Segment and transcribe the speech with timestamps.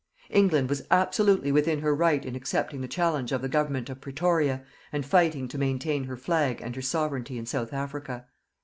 [0.31, 4.63] England was absolutely within her right in accepting the challenge of the Government of Pretoria,
[4.91, 8.25] and fighting to maintain her flag and her Sovereignty in South Africa.